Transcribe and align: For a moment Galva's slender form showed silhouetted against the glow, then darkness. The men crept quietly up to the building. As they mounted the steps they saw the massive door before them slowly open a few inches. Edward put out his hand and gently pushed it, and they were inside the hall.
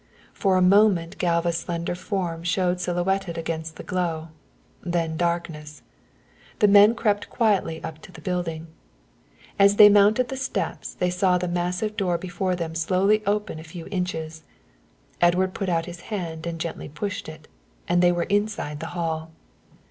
For 0.33 0.57
a 0.57 0.63
moment 0.63 1.19
Galva's 1.19 1.59
slender 1.59 1.93
form 1.93 2.41
showed 2.43 2.81
silhouetted 2.81 3.37
against 3.37 3.75
the 3.75 3.83
glow, 3.83 4.29
then 4.83 5.15
darkness. 5.15 5.83
The 6.57 6.67
men 6.67 6.95
crept 6.95 7.29
quietly 7.29 7.83
up 7.83 8.01
to 8.01 8.11
the 8.11 8.19
building. 8.19 8.65
As 9.59 9.75
they 9.75 9.89
mounted 9.89 10.29
the 10.29 10.37
steps 10.37 10.95
they 10.95 11.11
saw 11.11 11.37
the 11.37 11.47
massive 11.47 11.95
door 11.95 12.17
before 12.17 12.55
them 12.55 12.73
slowly 12.73 13.23
open 13.27 13.59
a 13.59 13.63
few 13.63 13.85
inches. 13.91 14.41
Edward 15.21 15.53
put 15.53 15.69
out 15.69 15.85
his 15.85 16.01
hand 16.01 16.47
and 16.47 16.59
gently 16.59 16.89
pushed 16.89 17.29
it, 17.29 17.47
and 17.87 18.01
they 18.01 18.11
were 18.11 18.23
inside 18.23 18.79
the 18.79 18.87
hall. 18.97 19.29